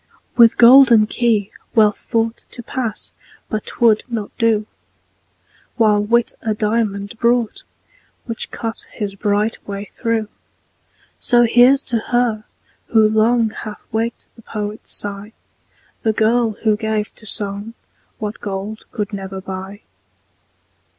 With 0.35 0.57
golden 0.57 1.05
key 1.05 1.51
Wealth 1.75 1.99
thought 1.99 2.43
To 2.49 2.63
pass 2.63 3.11
but 3.49 3.67
'twould 3.67 4.01
not 4.07 4.35
do: 4.39 4.65
While 5.75 6.03
Wit 6.03 6.33
a 6.41 6.55
diamond 6.55 7.19
brought, 7.19 7.63
Which 8.25 8.49
cut 8.49 8.87
his 8.93 9.13
bright 9.13 9.59
way 9.67 9.85
through. 9.85 10.27
So 11.19 11.43
here's 11.43 11.83
to 11.83 11.99
her, 11.99 12.45
who 12.87 13.07
long 13.07 13.51
Hath 13.51 13.83
waked 13.91 14.25
the 14.35 14.41
poet's 14.41 14.91
sigh, 14.91 15.33
The 16.01 16.13
girl, 16.13 16.53
who 16.63 16.75
gave 16.75 17.13
to 17.17 17.27
song 17.27 17.75
What 18.17 18.39
gold 18.41 18.85
could 18.91 19.13
never 19.13 19.39
buy. 19.39 19.81